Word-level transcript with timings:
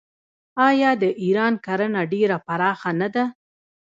آیا 0.67 0.91
د 1.01 1.03
ایران 1.23 1.53
کرنه 1.65 2.01
ډیره 2.13 2.37
پراخه 2.47 2.91
نه 3.01 3.07
ده؟ 3.15 3.25